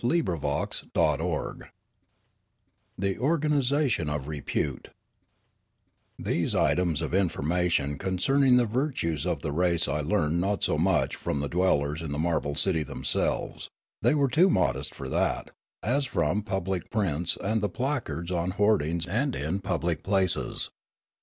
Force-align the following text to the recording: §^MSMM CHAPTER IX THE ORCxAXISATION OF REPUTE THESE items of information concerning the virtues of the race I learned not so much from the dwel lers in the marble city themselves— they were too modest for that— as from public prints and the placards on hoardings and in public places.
§^MSMM 0.03 0.81
CHAPTER 0.81 1.61
IX 1.61 1.71
THE 2.97 3.17
ORCxAXISATION 3.19 4.09
OF 4.09 4.27
REPUTE 4.27 4.87
THESE 6.17 6.55
items 6.55 7.03
of 7.03 7.13
information 7.13 7.99
concerning 7.99 8.57
the 8.57 8.65
virtues 8.65 9.27
of 9.27 9.43
the 9.43 9.51
race 9.51 9.87
I 9.87 10.01
learned 10.01 10.41
not 10.41 10.63
so 10.63 10.79
much 10.79 11.15
from 11.15 11.39
the 11.39 11.47
dwel 11.49 11.81
lers 11.81 12.01
in 12.01 12.11
the 12.11 12.17
marble 12.17 12.55
city 12.55 12.81
themselves— 12.81 13.69
they 14.01 14.15
were 14.15 14.27
too 14.27 14.49
modest 14.49 14.95
for 14.95 15.07
that— 15.09 15.51
as 15.83 16.05
from 16.05 16.41
public 16.41 16.89
prints 16.89 17.37
and 17.39 17.61
the 17.61 17.69
placards 17.69 18.31
on 18.31 18.49
hoardings 18.53 19.05
and 19.05 19.35
in 19.35 19.59
public 19.59 20.01
places. 20.01 20.71